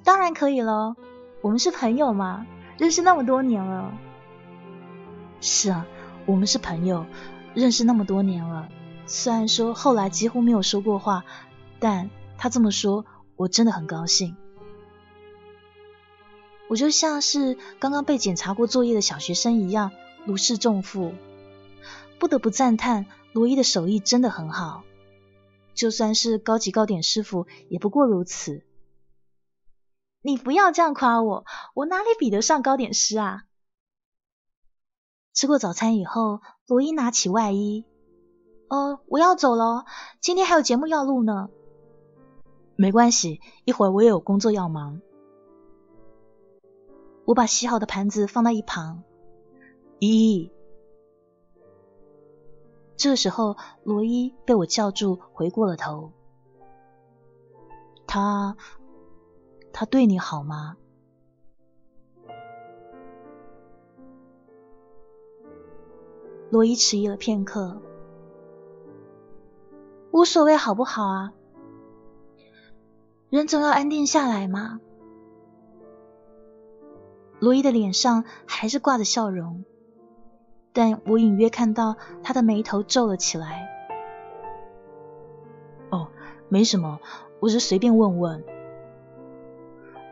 [0.03, 0.95] 当然可以喽，
[1.41, 2.45] 我们是朋友嘛，
[2.77, 3.91] 认识那么多年了。
[5.39, 5.85] 是啊，
[6.25, 7.05] 我们是朋友，
[7.53, 8.67] 认识那么多年了。
[9.07, 11.23] 虽然说后来几乎没有说过话，
[11.79, 14.35] 但他这么说，我真的很高兴。
[16.67, 19.91] 我就像是刚刚被检查过作业的小学生一样，
[20.25, 21.13] 如释重负。
[22.17, 24.83] 不得不赞叹罗伊的手艺真的很好，
[25.75, 28.63] 就算是高级糕点师傅，也不过如此。
[30.21, 33.43] 你不要这样夸我，我哪里比得上糕点师啊？
[35.33, 37.85] 吃过早餐以后，罗伊拿起外衣。
[38.75, 39.85] 呃，我要走了，
[40.19, 41.49] 今天还有节目要录呢。
[42.75, 44.99] 没关系，一会儿我也有工作要忙。
[47.23, 49.03] 我把洗好的盘子放在一旁。
[49.99, 50.51] 依依，
[52.97, 56.11] 这时候罗伊被我叫住，回过了头。
[58.05, 58.57] 他，
[59.71, 60.75] 他对你好吗？
[66.49, 67.81] 罗伊迟疑了片刻。
[70.15, 71.33] 无所谓，好不好啊？
[73.29, 74.79] 人总要安定下来嘛。
[77.39, 79.65] 罗伊的脸上还是挂着笑容，
[80.71, 83.67] 但我隐约看到他的眉头皱了起来。
[85.89, 86.07] 哦，
[86.47, 87.01] 没什么，
[87.41, 88.41] 我是随便问问。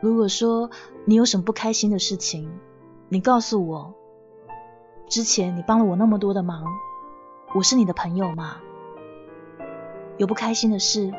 [0.02, 0.68] 如果说
[1.06, 2.52] 你有什么不开心的事情，
[3.08, 3.94] 你告诉我。
[5.08, 6.62] 之前你帮了我那么多的忙，
[7.54, 8.58] 我是你的朋友嘛。
[10.16, 11.12] 有不开心的事，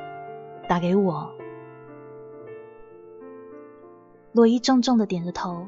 [0.69, 1.31] 打给我。
[4.31, 5.67] 罗伊重重的点着头。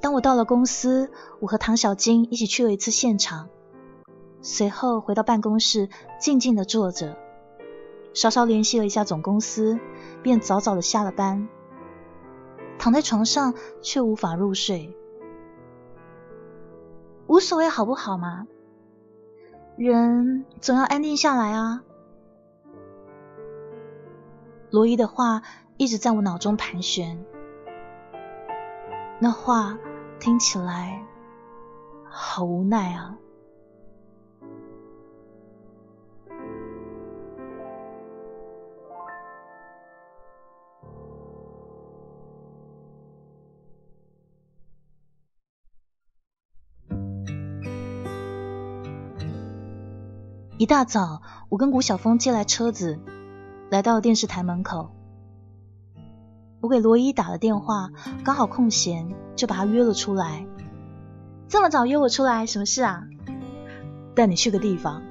[0.00, 3.48] 当我到了公司，我和唐小金一起去了一次现场，
[4.42, 5.88] 随后回到办公室，
[6.20, 7.16] 静静的坐着，
[8.14, 9.78] 稍稍联系了一下总公司，
[10.22, 11.48] 便早早的下了班，
[12.78, 14.96] 躺在床上却无法入睡。
[17.26, 18.46] 无所谓，好不好嘛？
[19.78, 21.84] 人总要安定下来啊！
[24.70, 25.42] 罗伊的话
[25.76, 27.24] 一直在我脑中盘旋，
[29.20, 29.78] 那话
[30.18, 31.06] 听起来
[32.10, 33.16] 好无奈啊。
[50.58, 52.98] 一大早，我跟古小峰借来车子，
[53.70, 54.90] 来到电视台门口。
[56.60, 57.90] 我给罗伊打了电话，
[58.24, 60.44] 刚好空闲，就把他约了出来。
[61.46, 63.04] 这么早约我出来，什么事啊？
[64.16, 65.04] 带你去个地方。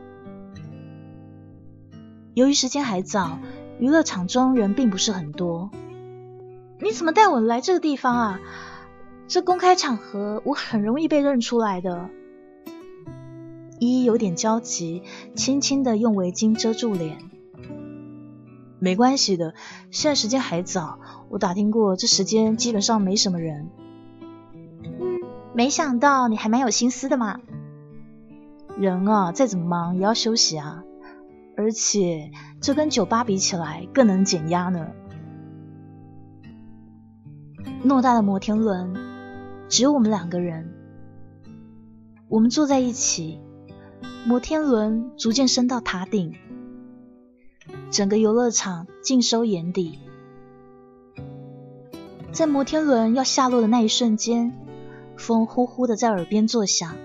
[2.33, 3.39] 由于时间还早，
[3.79, 5.71] 娱乐场中人并不是很多。
[6.81, 8.39] 你怎么带我来这个地方啊？
[9.29, 12.09] 这公开场合，我很容易被认出来的。
[13.79, 15.03] 依依有点焦急，
[15.35, 17.17] 轻轻的用围巾遮住脸。
[18.79, 19.53] 没关系的，
[19.89, 20.99] 现在时间还早，
[21.29, 23.69] 我打听过，这时间基本上没什么人。
[24.53, 25.19] 嗯，
[25.53, 27.39] 没想到你还蛮有心思的嘛。
[28.77, 30.83] 人啊，再怎么忙也要休息啊。
[31.55, 34.91] 而且这跟酒吧比起来更能减压呢。
[37.83, 38.93] 偌大的摩天轮，
[39.67, 40.71] 只有我们两个人。
[42.27, 43.39] 我们坐在一起，
[44.25, 46.35] 摩天轮逐渐升到塔顶，
[47.91, 49.99] 整个游乐场尽收眼底。
[52.31, 54.53] 在摩天轮要下落的那一瞬间，
[55.17, 56.95] 风呼呼的在耳边作响，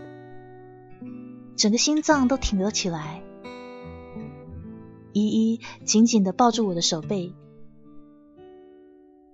[1.57, 3.23] 整个心脏都挺了起来。
[5.13, 7.35] 依依紧紧的抱住我的手背，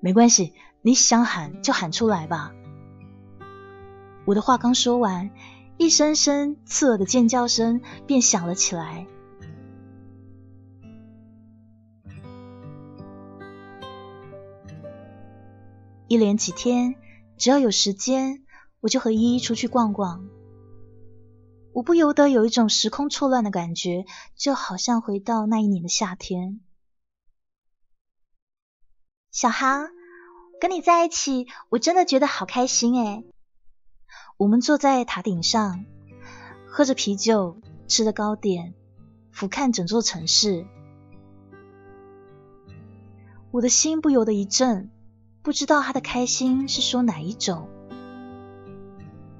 [0.00, 0.52] 没关系，
[0.82, 2.52] 你想喊就喊出来吧。
[4.24, 5.30] 我的话刚说完，
[5.78, 9.06] 一声声刺耳的尖叫声便响了起来。
[16.08, 16.96] 一连几天，
[17.36, 18.44] 只要有时间，
[18.80, 20.26] 我就和依依出去逛逛。
[21.72, 24.04] 我不由得有一种时空错乱的感觉，
[24.34, 26.60] 就好像回到那一年的夏天。
[29.30, 29.90] 小航，
[30.60, 33.22] 跟你在一起，我真的觉得好开心哎！
[34.38, 35.84] 我们坐在塔顶上，
[36.68, 37.56] 喝着啤酒，
[37.88, 38.72] 吃着糕点，
[39.32, 40.64] 俯瞰整座城市。
[43.50, 44.92] 我的心不由得一震，
[45.42, 47.68] 不知道他的开心是说哪一种。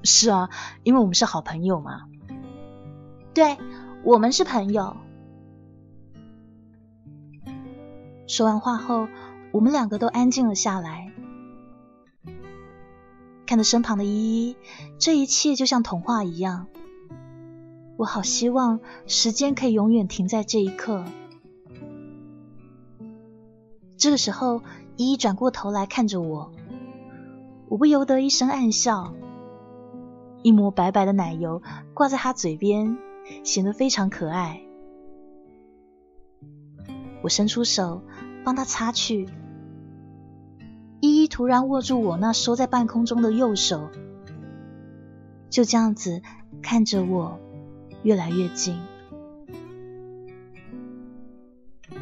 [0.03, 0.49] 是啊，
[0.83, 2.01] 因为我们是好朋友嘛。
[3.33, 3.57] 对
[4.03, 4.97] 我们是朋友。
[8.27, 9.07] 说完话后，
[9.53, 11.08] 我们两个都安静了下来，
[13.49, 14.55] 看着身旁的依依，
[14.99, 16.67] 这一切就像童话一样。
[17.97, 21.03] 我好希望时间可以永远停在这一刻。
[23.97, 24.61] 这个时候，
[24.97, 26.51] 依依转过头来看着我，
[27.69, 29.15] 我不由得一声暗笑。
[30.43, 31.63] 一抹白白的奶油
[31.95, 32.99] 挂在她嘴边。
[33.43, 34.61] 显得非常可爱。
[37.23, 38.03] 我伸出手
[38.43, 39.27] 帮她擦去，
[41.01, 43.89] 依依突然握住我那收在半空中的右手，
[45.49, 46.21] 就这样子
[46.61, 47.39] 看着我
[48.03, 48.77] 越来越近。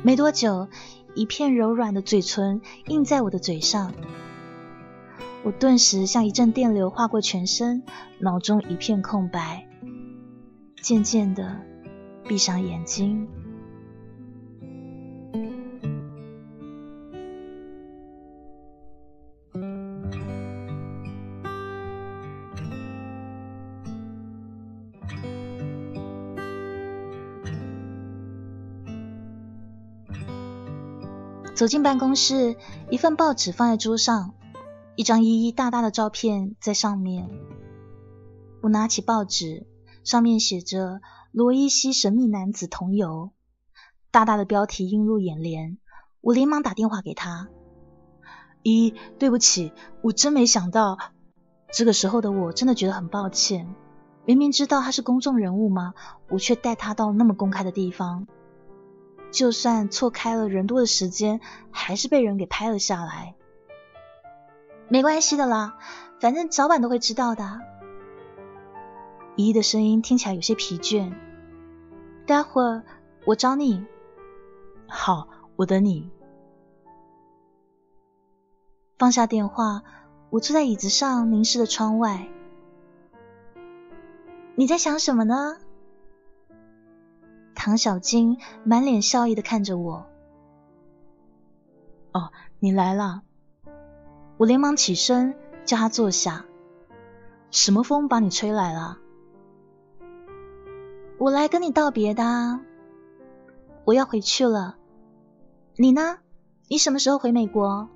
[0.03, 0.67] 没多久，
[1.15, 3.93] 一片柔软的嘴唇印在我的嘴上，
[5.43, 7.83] 我顿时像一阵电流划过全身，
[8.19, 9.67] 脑中一片空白。
[10.81, 11.61] 渐渐的
[12.27, 13.27] 闭上眼睛。
[31.57, 32.55] 走进办公室，
[32.91, 34.35] 一份报纸放在桌上，
[34.95, 37.27] 一张依依大大的照片在上面。
[38.61, 39.65] 我拿起报纸。
[40.03, 41.01] 上面写着
[41.33, 43.31] “罗伊西神秘男子同游”，
[44.11, 45.79] 大大的标题映入眼帘。
[46.21, 47.49] 我连忙打电话给他
[48.61, 50.99] ：“一，对不起，我真没想到。”
[51.73, 53.67] 这个时候的我真的觉得很抱歉。
[54.25, 55.95] 明明知道他是公众人物吗？
[56.29, 58.27] 我却带他到那么公开的地方，
[59.31, 63.35] 就算错开了人多的时间，还是被人给拍了下来。
[64.89, 65.77] 没关系的啦，
[66.19, 67.61] 反正早晚都会知道的。
[69.35, 71.13] 依依的声音听起来有些疲倦。
[72.25, 72.83] 待会儿
[73.25, 73.85] 我找你。
[74.87, 76.09] 好，我等你。
[78.97, 79.83] 放下电话，
[80.31, 82.27] 我坐在椅子上凝视着窗外。
[84.55, 85.57] 你在想什么呢？
[87.57, 90.05] 唐小金满脸笑意的看着我。
[92.13, 93.23] 哦，你来了。
[94.37, 95.35] 我连忙起身
[95.65, 96.45] 叫他坐下。
[97.49, 98.99] 什么风把你吹来了？
[101.17, 102.59] 我来跟你道别的，
[103.85, 104.77] 我要回去了。
[105.75, 106.19] 你呢？
[106.69, 107.89] 你什么时候回美国？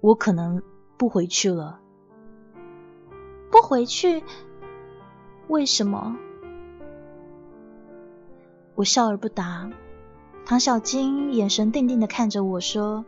[0.00, 0.62] 我可能
[0.96, 1.80] 不回去了。
[3.50, 4.22] 不回去？
[5.48, 6.16] 为什么？
[8.78, 9.68] 我笑而不答。
[10.46, 13.04] 唐小金眼神定定的看着我说：“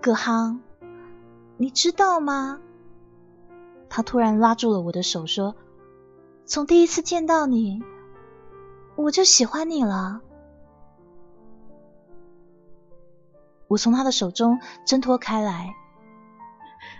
[0.00, 0.62] 葛航，
[1.58, 2.60] 你知道吗？”
[3.90, 5.54] 他突然拉住了我的手，说
[6.46, 7.82] ：“从第一次见到你，
[8.96, 10.22] 我就喜欢你了。
[13.68, 15.74] 我从他的手中挣脱开来。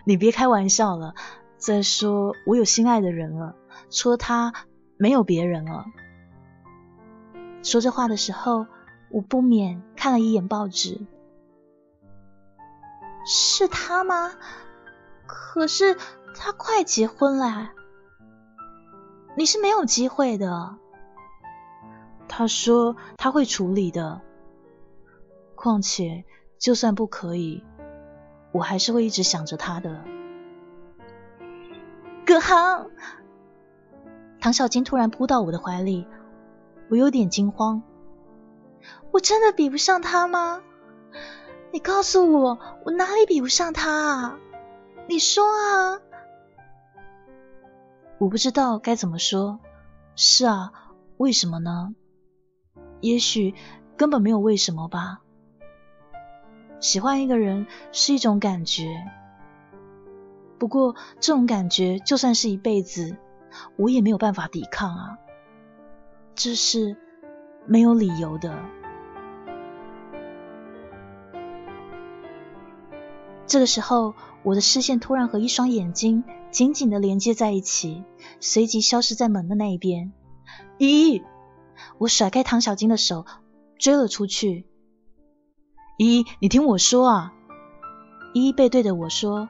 [0.04, 1.14] 你别开玩笑了。
[1.56, 3.56] 再说，我有心爱的人了，
[3.88, 4.52] 除了他，
[4.98, 5.86] 没有别人了。
[7.64, 8.66] 说这话的时候，
[9.10, 11.00] 我不免看了一眼报纸。
[13.26, 14.32] 是他吗？
[15.26, 15.96] 可是
[16.34, 17.72] 他快结婚了，
[19.36, 20.76] 你是没有机会的。
[22.28, 24.20] 他说他会处理的。
[25.54, 26.26] 况且，
[26.58, 27.64] 就算不可以，
[28.52, 30.04] 我还是会一直想着他的。
[32.26, 32.90] 葛航，
[34.38, 36.06] 唐小金突然扑到我的怀里，
[36.90, 37.82] 我有点惊慌。
[39.10, 40.62] 我真的比不上他吗？
[41.72, 44.38] 你告诉我，我哪里比不上他啊？
[45.08, 46.00] 你说啊！
[48.18, 49.58] 我不知道该怎么说。
[50.16, 50.72] 是啊，
[51.16, 51.94] 为什么呢？
[53.00, 53.54] 也许
[53.96, 55.20] 根本没有为什么吧。
[56.80, 58.84] 喜欢一个人是一种感觉，
[60.58, 63.16] 不过这种感觉就算是一辈子，
[63.76, 65.18] 我也没有办法抵抗啊。
[66.34, 66.96] 这是
[67.66, 68.58] 没有理由的。
[73.46, 78.04] 这个时候，我的视线突然和一双眼睛紧紧的连接在一起，
[78.40, 80.12] 随即消失在门的那一边。
[80.78, 81.22] 依依，
[81.98, 83.26] 我甩开唐小金的手，
[83.78, 84.66] 追了出去。
[85.98, 87.32] 依依，你听我说啊！
[88.32, 89.48] 依依背对着我说：“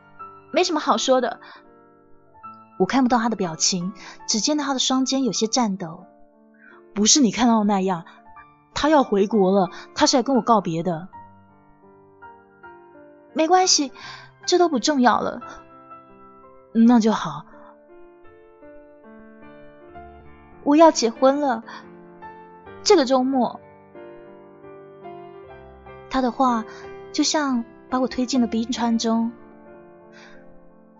[0.53, 1.41] 没什么好说的。”
[2.79, 3.93] 我看不到他的表情，
[4.29, 6.05] 只见到他的双肩有些颤抖。
[6.95, 8.05] 不是你看到的那样，
[8.73, 11.09] 他要回国了，他是来跟我告别的。
[13.33, 13.93] 没关系，
[14.47, 15.43] 这都不重要了。
[16.73, 17.47] 那就好。
[20.63, 21.65] 我要结婚了，
[22.83, 23.61] 这个周末。
[26.09, 26.65] 他的话
[27.13, 29.33] 就像把我推进了冰川中。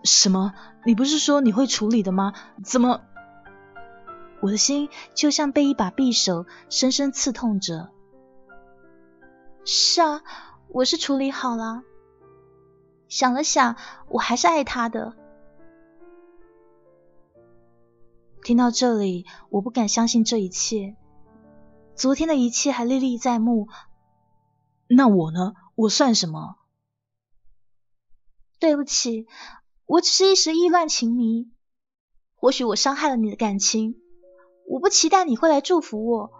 [0.03, 0.53] 什么？
[0.85, 2.33] 你不是说你会处理的吗？
[2.63, 3.01] 怎么？
[4.45, 7.89] 我的心就像被一把匕首深深刺痛着。
[9.65, 10.21] 是啊，
[10.67, 11.81] 我是处理好了。
[13.07, 13.75] 想了想，
[14.07, 15.15] 我还是爱他的。
[18.43, 20.95] 听到这里，我不敢相信这一切。
[21.95, 23.67] 昨天的一切还历历在目。
[24.87, 25.55] 那我呢？
[25.73, 26.57] 我算什么？
[28.59, 29.25] 对不起，
[29.87, 31.49] 我只是一时意乱情迷。
[32.35, 34.04] 或许我伤害了你的感情。
[34.67, 36.31] 我不期待你会来祝福我，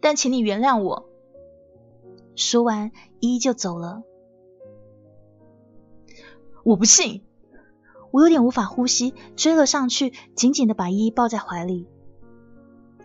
[0.00, 1.08] 但请你原谅我。
[2.34, 4.02] 说完，依依就走了。
[6.62, 7.22] 我不信，
[8.10, 11.86] 我有点无法呼吸，追了上去，紧紧的把依依抱在怀里。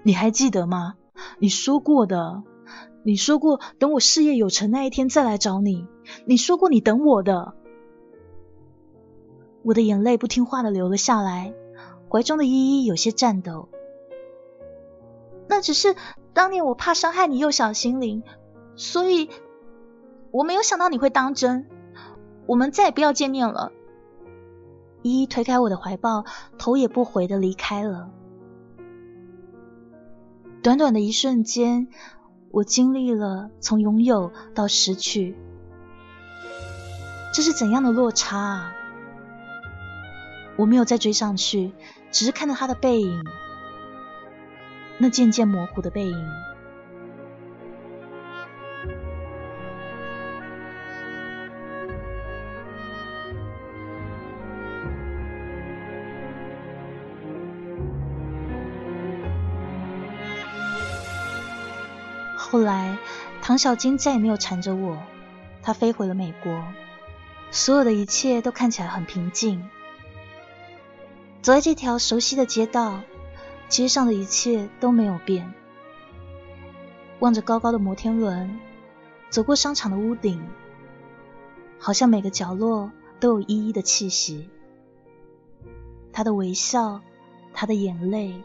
[0.03, 0.95] 你还记得吗？
[1.39, 2.43] 你说过的，
[3.03, 5.85] 你说过等我事业有成那一天再来找你。
[6.25, 7.53] 你说过你等我的。
[9.63, 11.53] 我的眼泪不听话的流了下来，
[12.11, 13.69] 怀中的依依有些颤抖。
[15.47, 15.95] 那只是
[16.33, 18.23] 当年我怕伤害你幼小心灵，
[18.75, 19.29] 所以
[20.31, 21.67] 我没有想到你会当真。
[22.47, 23.71] 我们再也不要见面了。
[25.03, 26.25] 依依推开我的怀抱，
[26.57, 28.09] 头也不回的离开了。
[30.61, 31.87] 短短的一瞬间，
[32.51, 35.35] 我经历了从拥有到失去，
[37.33, 38.75] 这是怎样的落差啊！
[40.57, 41.71] 我没有再追上去，
[42.11, 43.25] 只是看到他的背影，
[44.97, 46.27] 那渐渐模糊的背影。
[62.37, 62.97] 后来，
[63.41, 64.97] 唐小金再也没有缠着我，
[65.63, 66.61] 他飞回了美国，
[67.49, 69.69] 所有的一切都看起来很平静。
[71.41, 73.01] 走在这条熟悉的街道，
[73.69, 75.53] 街上的一切都没有变。
[77.19, 78.59] 望着高高的摩天轮，
[79.29, 80.41] 走过商场的屋顶，
[81.79, 84.49] 好像每个角落都有依依的气息。
[86.13, 87.01] 他的微笑，
[87.53, 88.41] 他的眼泪。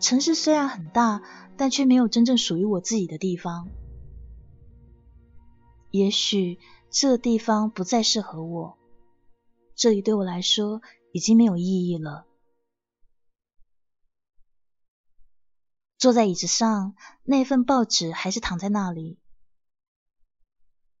[0.00, 1.22] 城市虽然很大。
[1.54, 3.68] 但却没有真正属于我自己的地方。
[5.90, 6.58] 也许
[6.90, 8.78] 这地方不再适合我，
[9.76, 10.80] 这里对我来说
[11.12, 12.26] 已经没有意义了。
[15.98, 19.18] 坐在椅子上，那份报纸还是躺在那里。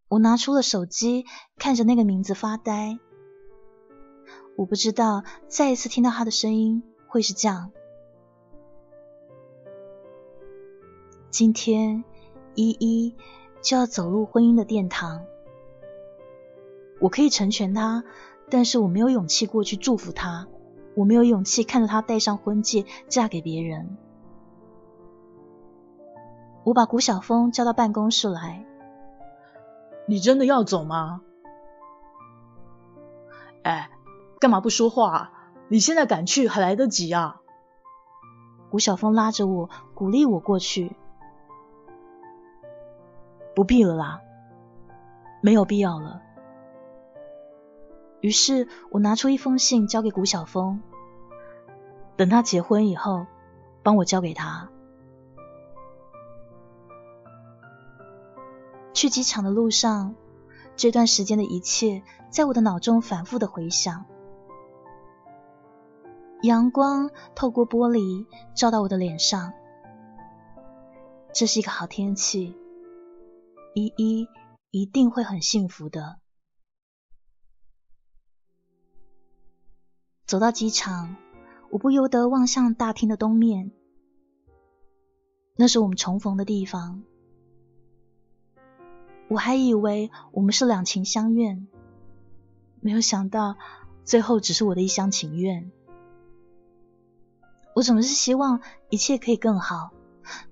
[0.06, 1.24] 我拿出了手机，
[1.56, 2.98] 看着那个名字发呆。
[4.56, 7.72] 我不知道再一次听到他的声音会是这样。
[11.30, 12.04] 今天
[12.54, 13.16] 依依
[13.62, 15.24] 就要走入婚姻的殿堂。
[17.00, 18.04] 我可以成全她，
[18.52, 20.46] 但是我没有勇气过去祝福他，
[20.94, 23.96] 我没有勇气看着他戴上婚戒嫁给别人。
[26.62, 28.66] 我把谷小峰叫到办公室来。
[30.06, 31.22] 你真的要走吗？
[33.62, 33.90] 哎，
[34.38, 35.32] 干嘛不说话？
[35.68, 37.40] 你现在赶去还来得及啊！
[38.70, 40.94] 谷小峰拉着我，鼓励我过去。
[43.54, 44.20] 不必了啦，
[45.40, 46.20] 没有必要了。
[48.22, 50.80] 于是我拿出一封信交给谷小峰，
[52.16, 53.26] 等他结婚以后，
[53.82, 54.70] 帮我交给他。
[58.94, 60.14] 去机场的路上，
[60.76, 64.06] 这段时间的一切在我的脑中反复的回响。
[66.42, 69.52] 阳光透过玻璃照到我的脸上，
[71.34, 72.56] 这是一个好天气，
[73.74, 74.28] 依依
[74.70, 76.21] 一定会很幸福的。
[80.32, 81.14] 走到机场，
[81.68, 83.70] 我不由得望向大厅的东面，
[85.56, 87.02] 那是我们重逢的地方。
[89.28, 91.68] 我还以为我们是两情相悦，
[92.80, 93.58] 没有想到
[94.06, 95.70] 最后只是我的一厢情愿。
[97.74, 99.90] 我总是希望一切可以更好，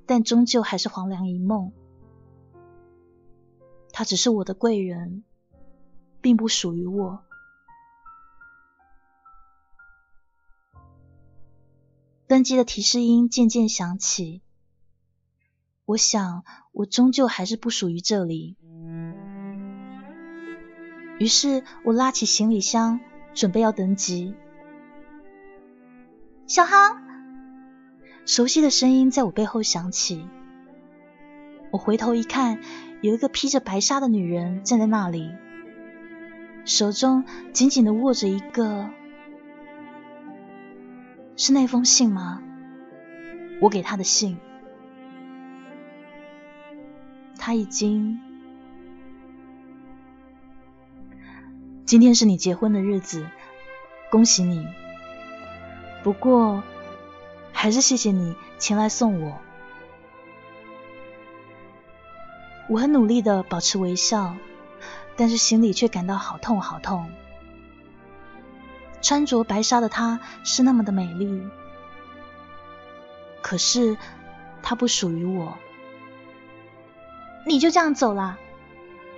[0.05, 1.73] 但终究还是黄粱一梦。
[3.93, 5.25] 他只是我的贵人，
[6.21, 7.23] 并不属于我。
[12.31, 14.41] 登机的提示音渐渐响起，
[15.85, 18.57] 我想我终究还是不属于这里。
[21.19, 23.01] 于是我拉起行李箱，
[23.35, 24.37] 准备要登机。
[26.47, 27.03] 小航，
[28.27, 30.25] 熟悉的声音在我背后响起。
[31.73, 32.61] 我回头一看，
[33.03, 35.33] 有一个披着白纱的女人站在那里，
[36.65, 38.89] 手中紧紧的握着一个，
[41.43, 42.43] 是那封信吗？
[43.63, 44.37] 我给他的信。
[47.39, 48.21] 他已经。
[51.87, 53.27] 今天是你结婚的日子，
[54.11, 54.69] 恭喜你。
[56.03, 56.63] 不过，
[57.55, 59.39] 还是谢谢你前来送我。
[62.69, 64.37] 我很努力的保持微笑，
[65.17, 67.11] 但是心里却感到好痛好痛。
[69.01, 71.49] 穿着白纱的她是那么的美丽，
[73.43, 73.97] 可是
[74.63, 75.57] 她不属于我。
[77.47, 78.39] 你就这样走了？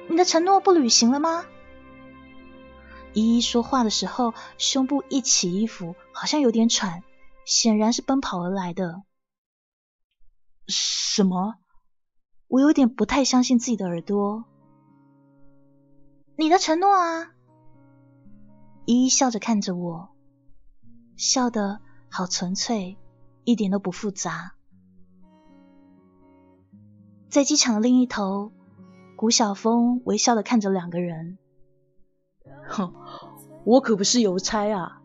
[0.08, 1.44] 你的承诺不履行了吗？
[3.12, 7.02] 依依说话的时候，胸部一起一伏，好像有点喘，
[7.44, 9.02] 显然是奔跑而来的。
[10.68, 11.56] 什么？
[12.48, 14.44] 我有点不太相信自己的耳朵。
[16.36, 17.32] 你的承诺啊！
[18.84, 20.10] 依依笑着看着我，
[21.16, 21.80] 笑得
[22.10, 22.96] 好纯粹，
[23.44, 24.54] 一点都不复杂。
[27.28, 28.52] 在机场的另一头，
[29.16, 31.38] 谷晓峰微笑的看着两个人。
[32.68, 32.92] 哼，
[33.64, 35.00] 我可不是邮差啊！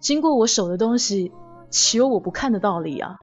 [0.00, 1.32] 经过我手的东西，
[1.70, 3.18] 岂有我不看的道理啊？